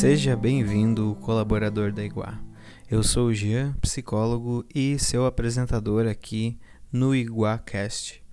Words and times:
Seja 0.00 0.34
bem-vindo, 0.34 1.14
colaborador 1.20 1.92
da 1.92 2.02
Iguá. 2.02 2.40
Eu 2.90 3.02
sou 3.02 3.26
o 3.26 3.34
Jean, 3.34 3.74
psicólogo 3.82 4.64
e 4.74 4.98
seu 4.98 5.26
apresentador 5.26 6.06
aqui 6.06 6.58
no 6.90 7.14
IguaCast. 7.14 8.24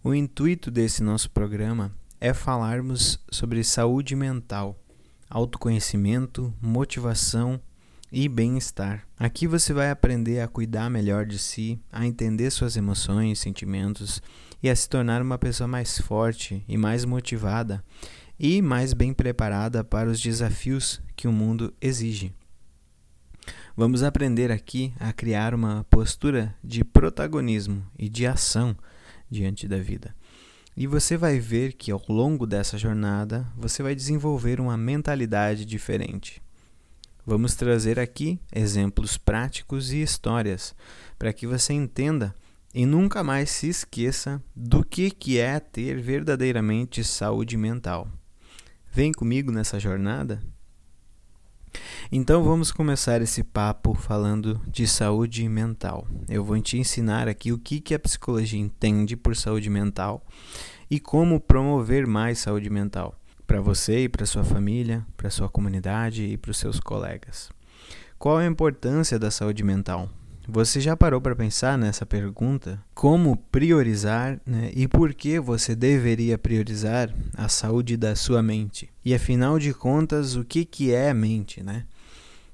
O 0.00 0.14
intuito 0.14 0.70
desse 0.70 1.02
nosso 1.02 1.28
programa 1.28 1.90
é 2.20 2.32
falarmos 2.32 3.18
sobre 3.32 3.64
saúde 3.64 4.14
mental, 4.14 4.78
autoconhecimento, 5.28 6.54
motivação 6.62 7.60
e 8.12 8.28
bem-estar. 8.28 9.04
Aqui 9.18 9.48
você 9.48 9.72
vai 9.72 9.90
aprender 9.90 10.38
a 10.38 10.46
cuidar 10.46 10.88
melhor 10.88 11.26
de 11.26 11.36
si, 11.36 11.80
a 11.90 12.06
entender 12.06 12.48
suas 12.52 12.76
emoções, 12.76 13.40
sentimentos 13.40 14.22
e 14.62 14.70
a 14.70 14.76
se 14.76 14.88
tornar 14.88 15.20
uma 15.20 15.36
pessoa 15.36 15.66
mais 15.66 15.98
forte 15.98 16.64
e 16.68 16.78
mais 16.78 17.04
motivada 17.04 17.82
e 18.38 18.60
mais 18.62 18.92
bem 18.92 19.12
preparada 19.12 19.84
para 19.84 20.08
os 20.10 20.20
desafios 20.20 21.00
que 21.16 21.28
o 21.28 21.32
mundo 21.32 21.72
exige. 21.80 22.34
Vamos 23.76 24.02
aprender 24.02 24.50
aqui 24.50 24.92
a 25.00 25.12
criar 25.12 25.54
uma 25.54 25.84
postura 25.88 26.54
de 26.62 26.84
protagonismo 26.84 27.84
e 27.98 28.08
de 28.08 28.26
ação 28.26 28.76
diante 29.30 29.66
da 29.66 29.78
vida. 29.78 30.14
E 30.76 30.86
você 30.86 31.16
vai 31.16 31.38
ver 31.38 31.72
que 31.74 31.90
ao 31.90 32.02
longo 32.08 32.46
dessa 32.46 32.76
jornada 32.76 33.46
você 33.56 33.82
vai 33.82 33.94
desenvolver 33.94 34.60
uma 34.60 34.76
mentalidade 34.76 35.64
diferente. 35.64 36.42
Vamos 37.24 37.54
trazer 37.54 38.00
aqui 38.00 38.38
exemplos 38.52 39.16
práticos 39.16 39.92
e 39.92 40.02
histórias 40.02 40.74
para 41.18 41.32
que 41.32 41.46
você 41.46 41.72
entenda 41.72 42.34
e 42.74 42.84
nunca 42.84 43.22
mais 43.22 43.50
se 43.50 43.68
esqueça 43.68 44.42
do 44.56 44.84
que, 44.84 45.10
que 45.10 45.38
é 45.38 45.60
ter 45.60 46.00
verdadeiramente 46.00 47.04
saúde 47.04 47.56
mental. 47.56 48.08
Vem 48.94 49.10
comigo 49.10 49.50
nessa 49.50 49.80
jornada? 49.80 50.42
Então 52.12 52.44
vamos 52.44 52.70
começar 52.70 53.22
esse 53.22 53.42
papo 53.42 53.94
falando 53.94 54.60
de 54.66 54.86
saúde 54.86 55.48
mental. 55.48 56.06
Eu 56.28 56.44
vou 56.44 56.60
te 56.60 56.76
ensinar 56.76 57.26
aqui 57.26 57.52
o 57.52 57.58
que, 57.58 57.80
que 57.80 57.94
a 57.94 57.98
psicologia 57.98 58.60
entende 58.60 59.16
por 59.16 59.34
saúde 59.34 59.70
mental 59.70 60.22
e 60.90 61.00
como 61.00 61.40
promover 61.40 62.06
mais 62.06 62.40
saúde 62.40 62.68
mental 62.68 63.18
para 63.46 63.62
você 63.62 64.04
e 64.04 64.08
para 64.10 64.26
sua 64.26 64.44
família, 64.44 65.06
para 65.16 65.30
sua 65.30 65.48
comunidade 65.48 66.24
e 66.24 66.36
para 66.36 66.50
os 66.50 66.58
seus 66.58 66.78
colegas. 66.78 67.48
Qual 68.18 68.36
a 68.36 68.44
importância 68.44 69.18
da 69.18 69.30
saúde 69.30 69.64
mental? 69.64 70.10
Você 70.48 70.80
já 70.80 70.96
parou 70.96 71.20
para 71.20 71.36
pensar 71.36 71.78
nessa 71.78 72.04
pergunta? 72.04 72.82
Como 72.94 73.36
priorizar 73.36 74.40
né? 74.44 74.72
e 74.74 74.88
por 74.88 75.14
que 75.14 75.38
você 75.38 75.74
deveria 75.76 76.36
priorizar 76.36 77.14
a 77.36 77.48
saúde 77.48 77.96
da 77.96 78.16
sua 78.16 78.42
mente? 78.42 78.90
E 79.04 79.14
afinal 79.14 79.56
de 79.58 79.72
contas, 79.72 80.34
o 80.34 80.44
que, 80.44 80.64
que 80.64 80.92
é 80.92 81.10
a 81.10 81.14
mente? 81.14 81.62
Né? 81.62 81.84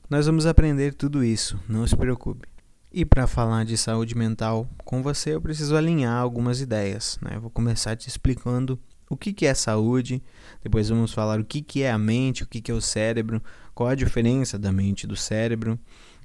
Nós 0.08 0.26
vamos 0.26 0.44
aprender 0.44 0.92
tudo 0.92 1.24
isso, 1.24 1.58
não 1.66 1.86
se 1.86 1.96
preocupe. 1.96 2.46
E 2.92 3.06
para 3.06 3.26
falar 3.26 3.64
de 3.64 3.78
saúde 3.78 4.14
mental 4.14 4.68
com 4.84 5.02
você, 5.02 5.34
eu 5.34 5.40
preciso 5.40 5.74
alinhar 5.74 6.20
algumas 6.20 6.60
ideias. 6.60 7.18
Né? 7.22 7.38
Vou 7.38 7.50
começar 7.50 7.96
te 7.96 8.06
explicando 8.06 8.78
o 9.08 9.16
que, 9.16 9.32
que 9.32 9.46
é 9.46 9.54
saúde, 9.54 10.22
depois 10.62 10.90
vamos 10.90 11.14
falar 11.14 11.40
o 11.40 11.44
que, 11.44 11.62
que 11.62 11.82
é 11.82 11.90
a 11.90 11.98
mente, 11.98 12.42
o 12.42 12.46
que, 12.46 12.60
que 12.60 12.70
é 12.70 12.74
o 12.74 12.80
cérebro, 12.82 13.42
qual 13.74 13.88
a 13.88 13.94
diferença 13.94 14.58
da 14.58 14.70
mente 14.70 15.04
e 15.04 15.06
do 15.06 15.16
cérebro, 15.16 15.78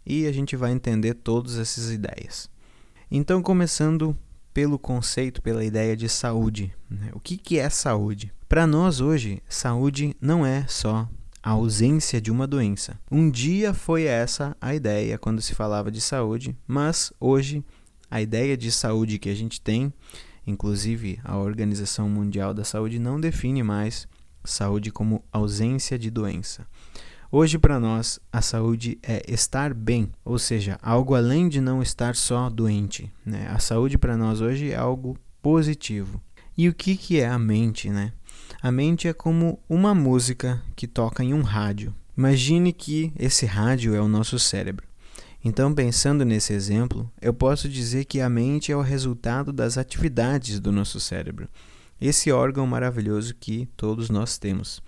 e 0.05 0.25
a 0.27 0.31
gente 0.31 0.55
vai 0.55 0.71
entender 0.71 1.13
todas 1.13 1.57
essas 1.57 1.91
ideias. 1.91 2.49
Então, 3.09 3.41
começando 3.41 4.17
pelo 4.53 4.77
conceito, 4.77 5.41
pela 5.41 5.63
ideia 5.65 5.97
de 5.97 6.07
saúde. 6.07 6.73
Né? 6.89 7.09
O 7.13 7.19
que, 7.19 7.37
que 7.37 7.57
é 7.57 7.69
saúde? 7.69 8.31
Para 8.47 8.67
nós 8.67 9.01
hoje, 9.01 9.41
saúde 9.49 10.15
não 10.21 10.45
é 10.45 10.65
só 10.67 11.09
a 11.41 11.49
ausência 11.51 12.21
de 12.21 12.31
uma 12.31 12.47
doença. 12.47 12.99
Um 13.11 13.29
dia 13.29 13.73
foi 13.73 14.03
essa 14.03 14.55
a 14.61 14.73
ideia 14.73 15.17
quando 15.17 15.41
se 15.41 15.55
falava 15.55 15.91
de 15.91 15.99
saúde, 15.99 16.55
mas 16.67 17.11
hoje 17.19 17.63
a 18.09 18.21
ideia 18.21 18.55
de 18.55 18.71
saúde 18.71 19.17
que 19.17 19.30
a 19.30 19.36
gente 19.36 19.59
tem, 19.59 19.92
inclusive 20.45 21.19
a 21.23 21.36
Organização 21.36 22.08
Mundial 22.08 22.53
da 22.53 22.63
Saúde, 22.63 22.99
não 22.99 23.19
define 23.19 23.63
mais 23.63 24.08
saúde 24.45 24.92
como 24.92 25.23
ausência 25.31 25.97
de 25.97 26.11
doença. 26.11 26.65
Hoje, 27.36 27.58
para 27.58 27.80
nós, 27.80 28.20
a 28.32 28.44
saúde 28.44 28.99
é 29.02 29.23
estar 29.27 29.73
bem, 29.73 30.11
ou 30.23 30.38
seja, 30.38 30.77
algo 30.83 31.16
além 31.16 31.49
de 31.49 31.60
não 31.60 31.82
estar 31.82 32.16
só 32.16 32.48
doente. 32.48 33.11
Né? 33.26 33.48
A 33.49 33.58
saúde 33.58 33.98
para 33.98 34.16
nós 34.16 34.39
hoje 34.39 34.70
é 34.70 34.76
algo 34.76 35.17
positivo. 35.42 36.22
E 36.55 36.70
o 36.70 36.73
que, 36.76 36.95
que 36.95 37.20
é 37.20 37.27
a 37.27 37.39
mente? 37.39 37.89
Né? 37.89 38.14
A 38.61 38.72
mente 38.72 39.08
é 39.08 39.14
como 39.14 39.60
uma 39.67 39.95
música 39.95 40.61
que 40.76 40.86
toca 40.86 41.23
em 41.23 41.33
um 41.33 41.42
rádio. 41.42 41.92
Imagine 42.16 42.72
que 42.72 43.11
esse 43.17 43.48
rádio 43.48 43.95
é 43.95 43.99
o 43.99 44.08
nosso 44.08 44.38
cérebro. 44.38 44.86
Então, 45.43 45.73
pensando 45.73 46.23
nesse 46.23 46.54
exemplo, 46.54 47.11
eu 47.20 47.33
posso 47.33 47.67
dizer 47.67 48.05
que 48.05 48.22
a 48.22 48.30
mente 48.30 48.72
é 48.72 48.77
o 48.77 48.82
resultado 48.82 49.52
das 49.52 49.76
atividades 49.76 50.60
do 50.60 50.72
nosso 50.72 50.99
cérebro, 50.99 51.49
esse 51.99 52.32
órgão 52.32 52.67
maravilhoso 52.67 53.33
que 53.33 53.67
todos 53.76 54.11
nós 54.11 54.38
temos. 54.38 54.83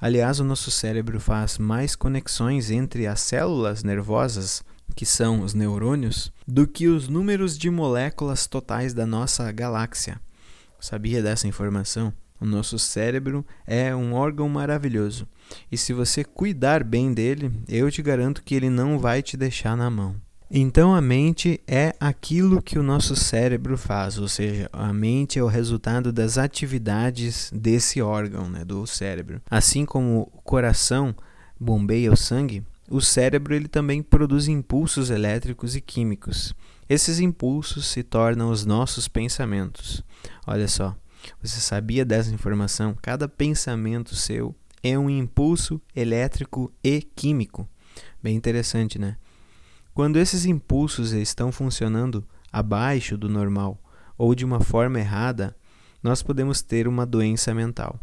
Aliás, 0.00 0.38
o 0.38 0.44
nosso 0.44 0.70
cérebro 0.70 1.18
faz 1.18 1.58
mais 1.58 1.96
conexões 1.96 2.70
entre 2.70 3.06
as 3.06 3.20
células 3.20 3.82
nervosas, 3.82 4.62
que 4.94 5.04
são 5.04 5.42
os 5.42 5.54
neurônios, 5.54 6.32
do 6.46 6.66
que 6.68 6.86
os 6.86 7.08
números 7.08 7.58
de 7.58 7.68
moléculas 7.68 8.46
totais 8.46 8.94
da 8.94 9.04
nossa 9.04 9.50
galáxia. 9.50 10.20
Sabia 10.78 11.20
dessa 11.20 11.48
informação? 11.48 12.12
O 12.40 12.46
nosso 12.46 12.78
cérebro 12.78 13.44
é 13.66 13.94
um 13.94 14.14
órgão 14.14 14.48
maravilhoso. 14.48 15.26
E 15.72 15.76
se 15.76 15.92
você 15.92 16.22
cuidar 16.22 16.84
bem 16.84 17.12
dele, 17.12 17.50
eu 17.68 17.90
te 17.90 18.00
garanto 18.00 18.44
que 18.44 18.54
ele 18.54 18.70
não 18.70 18.98
vai 18.98 19.20
te 19.20 19.36
deixar 19.36 19.76
na 19.76 19.90
mão. 19.90 20.14
Então 20.50 20.94
a 20.94 21.00
mente 21.00 21.60
é 21.66 21.94
aquilo 22.00 22.62
que 22.62 22.78
o 22.78 22.82
nosso 22.82 23.14
cérebro 23.14 23.76
faz, 23.76 24.18
ou 24.18 24.26
seja, 24.26 24.70
a 24.72 24.92
mente 24.94 25.38
é 25.38 25.42
o 25.42 25.46
resultado 25.46 26.10
das 26.10 26.38
atividades 26.38 27.50
desse 27.54 28.00
órgão, 28.00 28.48
né, 28.48 28.64
do 28.64 28.86
cérebro. 28.86 29.42
Assim 29.50 29.84
como 29.84 30.30
o 30.32 30.40
coração 30.42 31.14
bombeia 31.60 32.10
o 32.10 32.16
sangue, 32.16 32.64
o 32.90 33.02
cérebro 33.02 33.54
ele 33.54 33.68
também 33.68 34.02
produz 34.02 34.48
impulsos 34.48 35.10
elétricos 35.10 35.76
e 35.76 35.82
químicos. 35.82 36.54
Esses 36.88 37.20
impulsos 37.20 37.86
se 37.86 38.02
tornam 38.02 38.50
os 38.50 38.64
nossos 38.64 39.06
pensamentos. 39.06 40.02
Olha 40.46 40.66
só, 40.66 40.96
você 41.42 41.60
sabia 41.60 42.06
dessa 42.06 42.32
informação? 42.32 42.96
Cada 43.02 43.28
pensamento 43.28 44.16
seu 44.16 44.54
é 44.82 44.98
um 44.98 45.10
impulso 45.10 45.78
elétrico 45.94 46.72
e 46.82 47.02
químico. 47.02 47.68
Bem 48.22 48.34
interessante, 48.34 48.98
né? 48.98 49.18
Quando 49.98 50.16
esses 50.16 50.44
impulsos 50.44 51.10
estão 51.10 51.50
funcionando 51.50 52.24
abaixo 52.52 53.18
do 53.18 53.28
normal 53.28 53.82
ou 54.16 54.32
de 54.32 54.44
uma 54.44 54.60
forma 54.60 55.00
errada, 55.00 55.56
nós 56.00 56.22
podemos 56.22 56.62
ter 56.62 56.86
uma 56.86 57.04
doença 57.04 57.52
mental. 57.52 57.98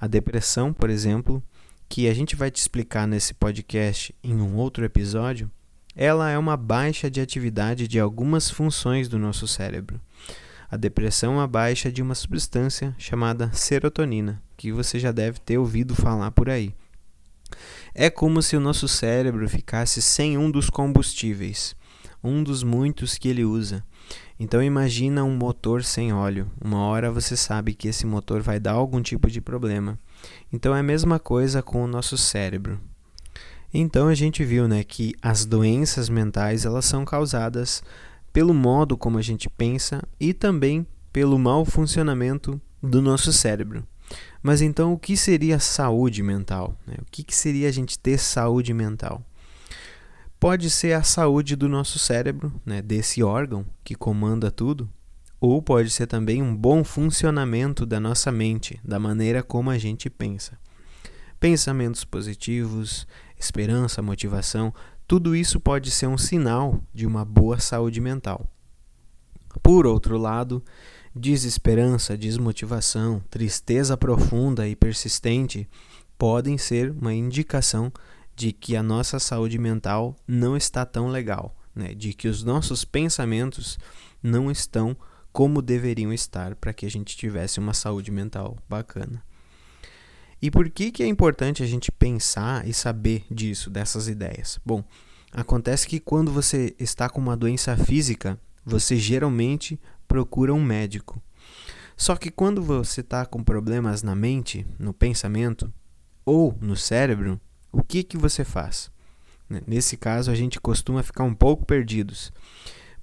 A 0.00 0.08
depressão, 0.08 0.72
por 0.72 0.90
exemplo, 0.90 1.40
que 1.88 2.08
a 2.08 2.14
gente 2.14 2.34
vai 2.34 2.50
te 2.50 2.56
explicar 2.56 3.06
nesse 3.06 3.32
podcast 3.32 4.12
em 4.24 4.40
um 4.40 4.56
outro 4.56 4.84
episódio, 4.84 5.48
ela 5.94 6.28
é 6.28 6.36
uma 6.36 6.56
baixa 6.56 7.08
de 7.08 7.20
atividade 7.20 7.86
de 7.86 8.00
algumas 8.00 8.50
funções 8.50 9.08
do 9.08 9.16
nosso 9.16 9.46
cérebro. 9.46 10.00
A 10.68 10.76
depressão 10.76 11.34
é 11.34 11.36
uma 11.36 11.46
baixa 11.46 11.92
de 11.92 12.02
uma 12.02 12.16
substância 12.16 12.92
chamada 12.98 13.52
serotonina, 13.52 14.42
que 14.56 14.72
você 14.72 14.98
já 14.98 15.12
deve 15.12 15.38
ter 15.38 15.58
ouvido 15.58 15.94
falar 15.94 16.32
por 16.32 16.50
aí. 16.50 16.74
É 17.94 18.08
como 18.08 18.40
se 18.42 18.56
o 18.56 18.60
nosso 18.60 18.86
cérebro 18.86 19.48
ficasse 19.48 20.00
sem 20.00 20.38
um 20.38 20.50
dos 20.50 20.70
combustíveis, 20.70 21.74
um 22.22 22.42
dos 22.42 22.62
muitos 22.62 23.18
que 23.18 23.28
ele 23.28 23.44
usa. 23.44 23.84
Então 24.38 24.62
imagina 24.62 25.24
um 25.24 25.36
motor 25.36 25.84
sem 25.84 26.12
óleo. 26.12 26.50
Uma 26.60 26.78
hora 26.78 27.10
você 27.10 27.36
sabe 27.36 27.74
que 27.74 27.88
esse 27.88 28.06
motor 28.06 28.40
vai 28.40 28.58
dar 28.58 28.72
algum 28.72 29.02
tipo 29.02 29.30
de 29.30 29.40
problema. 29.40 29.98
Então 30.52 30.74
é 30.74 30.80
a 30.80 30.82
mesma 30.82 31.18
coisa 31.18 31.62
com 31.62 31.84
o 31.84 31.86
nosso 31.86 32.16
cérebro. 32.16 32.80
Então 33.72 34.08
a 34.08 34.14
gente 34.14 34.44
viu, 34.44 34.66
né, 34.66 34.82
que 34.82 35.14
as 35.22 35.44
doenças 35.44 36.08
mentais 36.08 36.64
elas 36.64 36.84
são 36.84 37.04
causadas 37.04 37.82
pelo 38.32 38.54
modo 38.54 38.96
como 38.96 39.18
a 39.18 39.22
gente 39.22 39.48
pensa 39.48 40.02
e 40.18 40.32
também 40.32 40.86
pelo 41.12 41.38
mau 41.38 41.64
funcionamento 41.64 42.60
do 42.82 43.02
nosso 43.02 43.32
cérebro. 43.32 43.84
Mas 44.42 44.62
então, 44.62 44.92
o 44.92 44.98
que 44.98 45.16
seria 45.16 45.58
saúde 45.58 46.22
mental? 46.22 46.76
Né? 46.86 46.94
O 47.00 47.04
que, 47.10 47.24
seria 47.34 47.68
a 47.68 47.72
gente 47.72 47.98
ter 47.98 48.18
saúde 48.18 48.72
mental? 48.72 49.22
Pode 50.38 50.70
ser 50.70 50.94
a 50.94 51.02
saúde 51.02 51.54
do 51.54 51.68
nosso 51.68 51.98
cérebro, 51.98 52.52
né, 52.64 52.80
desse 52.80 53.22
órgão 53.22 53.66
que 53.84 53.94
comanda 53.94 54.50
tudo, 54.50 54.88
ou 55.38 55.60
pode 55.60 55.90
ser 55.90 56.06
também 56.06 56.42
um 56.42 56.56
bom 56.56 56.82
funcionamento 56.82 57.84
da 57.84 58.00
nossa 58.00 58.32
mente, 58.32 58.80
da 58.82 58.98
maneira 58.98 59.42
como 59.42 59.68
a 59.68 59.76
gente 59.76 60.08
pensa. 60.08 60.58
Pensamentos 61.38 62.04
positivos, 62.04 63.06
esperança, 63.38 64.00
motivação, 64.00 64.72
tudo 65.06 65.34
isso 65.34 65.60
pode 65.60 65.90
ser 65.90 66.06
um 66.06 66.16
sinal 66.16 66.80
de 66.94 67.06
uma 67.06 67.24
boa 67.24 67.58
saúde 67.58 68.00
mental. 68.00 68.46
Por 69.62 69.86
outro 69.86 70.16
lado, 70.16 70.62
desesperança, 71.14 72.16
desmotivação, 72.16 73.22
tristeza 73.30 73.96
profunda 73.96 74.68
e 74.68 74.76
persistente, 74.76 75.68
podem 76.16 76.56
ser 76.58 76.90
uma 76.92 77.12
indicação 77.14 77.92
de 78.36 78.52
que 78.52 78.76
a 78.76 78.82
nossa 78.82 79.18
saúde 79.18 79.58
mental 79.58 80.16
não 80.26 80.56
está 80.56 80.86
tão 80.86 81.08
legal, 81.08 81.56
né? 81.74 81.94
de 81.94 82.12
que 82.12 82.28
os 82.28 82.42
nossos 82.42 82.84
pensamentos 82.84 83.78
não 84.22 84.50
estão 84.50 84.96
como 85.32 85.62
deveriam 85.62 86.12
estar 86.12 86.54
para 86.56 86.72
que 86.72 86.86
a 86.86 86.90
gente 86.90 87.16
tivesse 87.16 87.58
uma 87.58 87.74
saúde 87.74 88.10
mental 88.10 88.56
bacana. 88.68 89.22
E 90.42 90.50
por 90.50 90.70
que, 90.70 90.90
que 90.90 91.02
é 91.02 91.06
importante 91.06 91.62
a 91.62 91.66
gente 91.66 91.92
pensar 91.92 92.66
e 92.66 92.72
saber 92.72 93.24
disso, 93.30 93.68
dessas 93.68 94.08
ideias? 94.08 94.58
Bom, 94.64 94.82
acontece 95.32 95.86
que 95.86 96.00
quando 96.00 96.32
você 96.32 96.74
está 96.78 97.08
com 97.08 97.20
uma 97.20 97.36
doença 97.36 97.76
física, 97.76 98.38
você 98.64 98.96
geralmente 98.96 99.78
procura 100.10 100.52
um 100.52 100.60
médico. 100.60 101.22
Só 101.96 102.16
que 102.16 102.32
quando 102.32 102.60
você 102.60 103.00
está 103.00 103.24
com 103.24 103.44
problemas 103.44 104.02
na 104.02 104.16
mente, 104.16 104.66
no 104.76 104.92
pensamento 104.92 105.72
ou 106.24 106.58
no 106.60 106.76
cérebro, 106.76 107.40
o 107.70 107.80
que, 107.80 108.02
que 108.02 108.18
você 108.18 108.44
faz? 108.44 108.90
Né, 109.48 109.62
nesse 109.68 109.96
caso, 109.96 110.28
a 110.28 110.34
gente 110.34 110.60
costuma 110.60 111.04
ficar 111.04 111.22
um 111.22 111.32
pouco 111.32 111.64
perdidos 111.64 112.32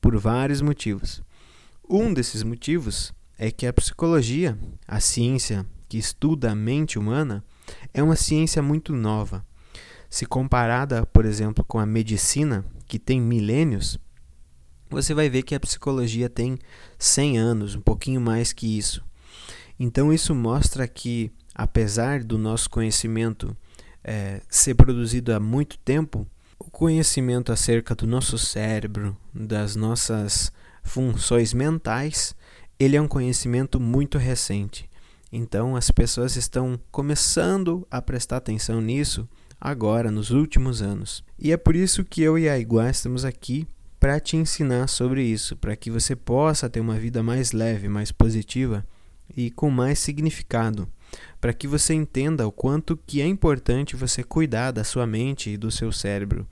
por 0.01 0.17
vários 0.17 0.61
motivos. 0.61 1.23
Um 1.89 2.13
desses 2.13 2.43
motivos 2.43 3.13
é 3.37 3.51
que 3.51 3.65
a 3.65 3.71
psicologia, 3.71 4.59
a 4.85 4.99
ciência 4.99 5.65
que 5.87 5.97
estuda 5.97 6.51
a 6.51 6.55
mente 6.55 6.99
humana, 6.99 7.41
é 7.93 8.03
uma 8.03 8.17
ciência 8.17 8.61
muito 8.61 8.91
nova. 8.91 9.45
Se 10.09 10.25
comparada, 10.25 11.05
por 11.05 11.23
exemplo, 11.23 11.63
com 11.63 11.79
a 11.79 11.85
medicina, 11.85 12.65
que 12.85 12.99
tem 12.99 13.21
milênios, 13.21 13.97
você 14.89 15.13
vai 15.13 15.29
ver 15.29 15.43
que 15.43 15.55
a 15.55 15.59
psicologia 15.59 16.29
tem 16.29 16.57
100 16.97 17.37
anos, 17.37 17.75
um 17.75 17.81
pouquinho 17.81 18.21
mais 18.21 18.53
que 18.53 18.77
isso. 18.77 19.03
Então, 19.79 20.11
isso 20.11 20.33
mostra 20.33 20.87
que, 20.87 21.31
apesar 21.53 22.23
do 22.23 22.37
nosso 22.37 22.69
conhecimento 22.69 23.55
é, 24.03 24.41
ser 24.49 24.75
produzido 24.75 25.33
há 25.33 25.39
muito 25.39 25.77
tempo, 25.79 26.25
o 26.57 26.71
conhecimento 26.71 27.51
acerca 27.51 27.93
do 27.93 28.07
nosso 28.07 28.37
cérebro, 28.37 29.15
das 29.33 29.75
nossas 29.75 30.51
funções 30.83 31.53
mentais, 31.53 32.33
ele 32.79 32.95
é 32.95 33.01
um 33.01 33.07
conhecimento 33.07 33.79
muito 33.79 34.17
recente. 34.17 34.89
Então 35.31 35.75
as 35.75 35.91
pessoas 35.91 36.35
estão 36.35 36.79
começando 36.89 37.85
a 37.91 38.01
prestar 38.01 38.37
atenção 38.37 38.79
nisso 38.79 39.27
agora, 39.59 40.09
nos 40.09 40.31
últimos 40.31 40.81
anos. 40.81 41.23
E 41.37 41.51
é 41.51 41.57
por 41.57 41.75
isso 41.75 42.05
que 42.05 42.21
eu 42.21 42.37
e 42.37 42.47
a 42.47 42.57
Iguá 42.57 42.89
estamos 42.89 43.25
aqui 43.25 43.67
para 43.99 44.19
te 44.19 44.37
ensinar 44.37 44.87
sobre 44.87 45.23
isso, 45.23 45.55
para 45.55 45.75
que 45.75 45.89
você 45.89 46.15
possa 46.15 46.69
ter 46.69 46.79
uma 46.79 46.97
vida 46.99 47.23
mais 47.23 47.51
leve, 47.51 47.87
mais 47.87 48.11
positiva 48.11 48.85
e 49.35 49.49
com 49.51 49.69
mais 49.69 49.99
significado, 49.99 50.87
para 51.41 51.53
que 51.53 51.67
você 51.67 51.93
entenda 51.93 52.47
o 52.47 52.51
quanto 52.51 52.97
que 52.97 53.21
é 53.21 53.25
importante 53.25 53.95
você 53.95 54.23
cuidar 54.23 54.71
da 54.71 54.83
sua 54.83 55.07
mente 55.07 55.49
e 55.49 55.57
do 55.57 55.71
seu 55.71 55.91
cérebro 55.91 56.47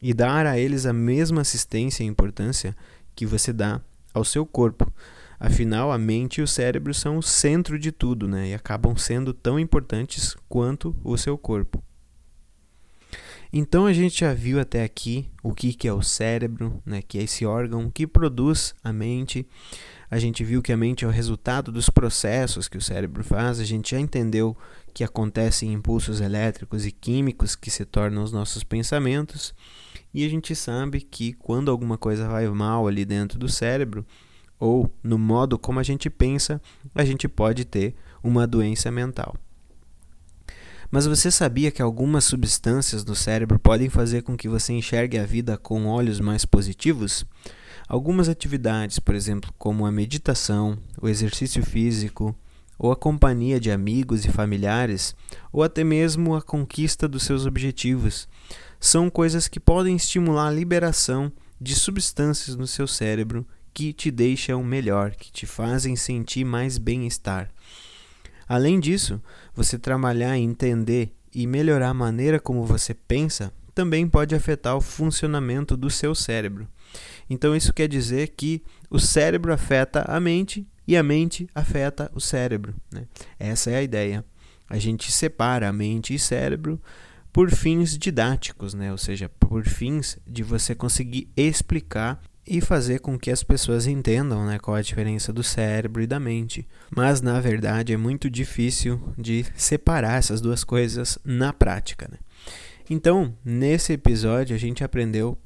e 0.00 0.12
dar 0.14 0.46
a 0.46 0.58
eles 0.58 0.86
a 0.86 0.92
mesma 0.92 1.42
assistência 1.42 2.02
e 2.02 2.06
importância 2.06 2.76
que 3.14 3.26
você 3.26 3.52
dá 3.52 3.80
ao 4.12 4.24
seu 4.24 4.46
corpo. 4.46 4.92
Afinal, 5.38 5.92
a 5.92 5.98
mente 5.98 6.40
e 6.40 6.42
o 6.42 6.48
cérebro 6.48 6.94
são 6.94 7.18
o 7.18 7.22
centro 7.22 7.78
de 7.78 7.92
tudo, 7.92 8.26
né? 8.26 8.48
E 8.48 8.54
acabam 8.54 8.96
sendo 8.96 9.34
tão 9.34 9.60
importantes 9.60 10.34
quanto 10.48 10.96
o 11.04 11.16
seu 11.18 11.36
corpo. 11.36 11.82
Então 13.58 13.86
a 13.86 13.92
gente 13.94 14.20
já 14.20 14.34
viu 14.34 14.60
até 14.60 14.84
aqui 14.84 15.30
o 15.42 15.54
que, 15.54 15.72
que 15.72 15.88
é 15.88 15.92
o 15.92 16.02
cérebro, 16.02 16.82
né? 16.84 17.00
Que 17.00 17.16
é 17.16 17.22
esse 17.22 17.46
órgão 17.46 17.90
que 17.90 18.06
produz 18.06 18.74
a 18.84 18.92
mente. 18.92 19.46
A 20.10 20.18
gente 20.18 20.44
viu 20.44 20.60
que 20.60 20.74
a 20.74 20.76
mente 20.76 21.06
é 21.06 21.08
o 21.08 21.10
resultado 21.10 21.72
dos 21.72 21.88
processos 21.88 22.68
que 22.68 22.76
o 22.76 22.82
cérebro 22.82 23.24
faz. 23.24 23.58
A 23.58 23.64
gente 23.64 23.92
já 23.92 23.98
entendeu 23.98 24.54
que 24.92 25.02
acontecem 25.02 25.72
impulsos 25.72 26.20
elétricos 26.20 26.84
e 26.84 26.92
químicos 26.92 27.56
que 27.56 27.70
se 27.70 27.86
tornam 27.86 28.22
os 28.22 28.30
nossos 28.30 28.62
pensamentos. 28.62 29.54
E 30.12 30.26
a 30.26 30.28
gente 30.28 30.54
sabe 30.54 31.00
que 31.00 31.32
quando 31.32 31.70
alguma 31.70 31.96
coisa 31.96 32.28
vai 32.28 32.46
mal 32.48 32.86
ali 32.86 33.06
dentro 33.06 33.38
do 33.38 33.48
cérebro, 33.48 34.04
ou 34.60 34.94
no 35.02 35.16
modo 35.16 35.58
como 35.58 35.80
a 35.80 35.82
gente 35.82 36.10
pensa, 36.10 36.60
a 36.94 37.06
gente 37.06 37.26
pode 37.26 37.64
ter 37.64 37.94
uma 38.22 38.46
doença 38.46 38.90
mental. 38.90 39.34
Mas 40.90 41.06
você 41.06 41.30
sabia 41.30 41.70
que 41.70 41.82
algumas 41.82 42.24
substâncias 42.24 43.04
no 43.04 43.14
cérebro 43.14 43.58
podem 43.58 43.88
fazer 43.88 44.22
com 44.22 44.36
que 44.36 44.48
você 44.48 44.72
enxergue 44.72 45.18
a 45.18 45.26
vida 45.26 45.56
com 45.56 45.86
olhos 45.86 46.20
mais 46.20 46.44
positivos? 46.44 47.24
Algumas 47.88 48.28
atividades, 48.28 48.98
por 48.98 49.14
exemplo, 49.14 49.52
como 49.58 49.86
a 49.86 49.92
meditação, 49.92 50.78
o 51.00 51.08
exercício 51.08 51.64
físico, 51.64 52.34
ou 52.78 52.92
a 52.92 52.96
companhia 52.96 53.58
de 53.58 53.70
amigos 53.70 54.24
e 54.24 54.30
familiares, 54.30 55.14
ou 55.52 55.62
até 55.62 55.82
mesmo 55.82 56.34
a 56.34 56.42
conquista 56.42 57.08
dos 57.08 57.22
seus 57.22 57.46
objetivos, 57.46 58.28
são 58.78 59.08
coisas 59.08 59.48
que 59.48 59.58
podem 59.58 59.96
estimular 59.96 60.48
a 60.48 60.52
liberação 60.52 61.32
de 61.60 61.74
substâncias 61.74 62.54
no 62.54 62.66
seu 62.66 62.86
cérebro 62.86 63.46
que 63.72 63.92
te 63.92 64.10
deixam 64.10 64.62
melhor, 64.62 65.12
que 65.12 65.30
te 65.30 65.46
fazem 65.46 65.96
sentir 65.96 66.44
mais 66.44 66.78
bem-estar. 66.78 67.50
Além 68.48 68.78
disso, 68.78 69.20
você 69.56 69.78
trabalhar 69.78 70.38
entender 70.38 71.12
e 71.34 71.46
melhorar 71.46 71.88
a 71.88 71.94
maneira 71.94 72.38
como 72.38 72.64
você 72.64 72.92
pensa 72.94 73.52
também 73.74 74.08
pode 74.08 74.34
afetar 74.34 74.76
o 74.76 74.80
funcionamento 74.80 75.76
do 75.76 75.90
seu 75.90 76.14
cérebro. 76.14 76.66
Então, 77.28 77.54
isso 77.54 77.74
quer 77.74 77.88
dizer 77.88 78.28
que 78.28 78.62
o 78.88 78.98
cérebro 78.98 79.52
afeta 79.52 80.02
a 80.08 80.18
mente 80.18 80.66
e 80.88 80.96
a 80.96 81.02
mente 81.02 81.46
afeta 81.54 82.10
o 82.14 82.20
cérebro. 82.20 82.74
Né? 82.90 83.06
Essa 83.38 83.70
é 83.70 83.76
a 83.76 83.82
ideia. 83.82 84.24
A 84.68 84.78
gente 84.78 85.12
separa 85.12 85.68
a 85.68 85.72
mente 85.72 86.14
e 86.14 86.18
cérebro 86.18 86.80
por 87.32 87.50
fins 87.50 87.98
didáticos, 87.98 88.72
né? 88.72 88.90
ou 88.90 88.96
seja, 88.96 89.28
por 89.28 89.66
fins 89.66 90.18
de 90.26 90.42
você 90.42 90.74
conseguir 90.74 91.28
explicar 91.36 92.18
e 92.46 92.60
fazer 92.60 93.00
com 93.00 93.18
que 93.18 93.30
as 93.30 93.42
pessoas 93.42 93.86
entendam 93.86 94.46
né, 94.46 94.58
qual 94.58 94.76
a 94.76 94.82
diferença 94.82 95.32
do 95.32 95.42
cérebro 95.42 96.00
e 96.02 96.06
da 96.06 96.20
mente. 96.20 96.66
Mas 96.94 97.20
na 97.20 97.40
verdade 97.40 97.92
é 97.92 97.96
muito 97.96 98.30
difícil 98.30 99.00
de 99.18 99.44
separar 99.56 100.18
essas 100.18 100.40
duas 100.40 100.62
coisas 100.62 101.18
na 101.24 101.52
prática. 101.52 102.08
Né? 102.10 102.18
Então, 102.88 103.34
nesse 103.44 103.92
episódio, 103.92 104.54
a 104.54 104.58
gente 104.58 104.84
aprendeu 104.84 105.36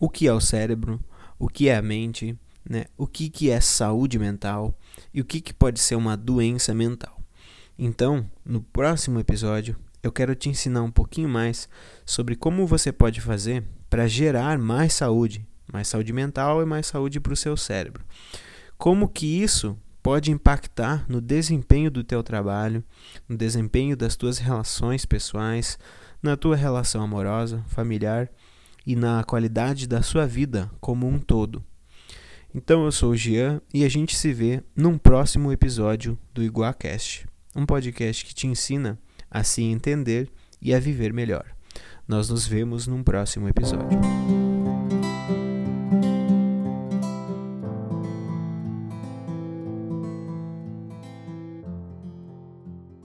o 0.00 0.08
que 0.08 0.26
é 0.26 0.32
o 0.32 0.40
cérebro, 0.40 1.00
o 1.38 1.48
que 1.48 1.68
é 1.68 1.76
a 1.76 1.82
mente, 1.82 2.36
né, 2.68 2.86
o 2.96 3.06
que, 3.06 3.30
que 3.30 3.50
é 3.50 3.60
saúde 3.60 4.18
mental 4.18 4.76
e 5.14 5.20
o 5.20 5.24
que, 5.24 5.40
que 5.40 5.54
pode 5.54 5.78
ser 5.80 5.94
uma 5.94 6.16
doença 6.16 6.74
mental. 6.74 7.22
Então, 7.78 8.28
no 8.44 8.60
próximo 8.60 9.20
episódio, 9.20 9.76
eu 10.02 10.10
quero 10.10 10.34
te 10.34 10.48
ensinar 10.48 10.82
um 10.82 10.90
pouquinho 10.90 11.28
mais 11.28 11.68
sobre 12.04 12.34
como 12.34 12.66
você 12.66 12.90
pode 12.90 13.20
fazer 13.20 13.64
para 13.88 14.08
gerar 14.08 14.58
mais 14.58 14.92
saúde 14.92 15.46
mais 15.72 15.88
saúde 15.88 16.12
mental 16.12 16.62
e 16.62 16.66
mais 16.66 16.86
saúde 16.86 17.20
para 17.20 17.32
o 17.32 17.36
seu 17.36 17.56
cérebro. 17.56 18.04
Como 18.76 19.08
que 19.08 19.26
isso 19.26 19.76
pode 20.02 20.30
impactar 20.30 21.04
no 21.08 21.20
desempenho 21.20 21.90
do 21.90 22.02
teu 22.02 22.22
trabalho, 22.22 22.82
no 23.28 23.36
desempenho 23.36 23.96
das 23.96 24.16
tuas 24.16 24.38
relações 24.38 25.04
pessoais, 25.04 25.78
na 26.22 26.36
tua 26.36 26.56
relação 26.56 27.02
amorosa, 27.02 27.62
familiar 27.68 28.30
e 28.86 28.96
na 28.96 29.22
qualidade 29.24 29.86
da 29.86 30.00
sua 30.02 30.26
vida 30.26 30.70
como 30.80 31.06
um 31.06 31.18
todo. 31.18 31.62
Então 32.54 32.84
eu 32.84 32.92
sou 32.92 33.10
o 33.10 33.16
Gian 33.16 33.60
e 33.72 33.84
a 33.84 33.88
gente 33.88 34.16
se 34.16 34.32
vê 34.32 34.62
num 34.74 34.96
próximo 34.96 35.52
episódio 35.52 36.18
do 36.32 36.42
Iguacast, 36.42 37.26
um 37.54 37.66
podcast 37.66 38.24
que 38.24 38.34
te 38.34 38.46
ensina 38.46 38.98
a 39.30 39.44
se 39.44 39.62
entender 39.62 40.30
e 40.60 40.72
a 40.72 40.80
viver 40.80 41.12
melhor. 41.12 41.44
Nós 42.06 42.30
nos 42.30 42.46
vemos 42.46 42.86
num 42.86 43.02
próximo 43.02 43.46
episódio. 43.46 44.47